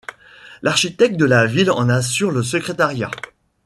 L'architecte 0.63 1.15
de 1.15 1.25
la 1.25 1.45
ville 1.45 1.69
en 1.69 1.87
assure 1.87 2.31
le 2.31 2.41
secrétariat. 2.41 3.11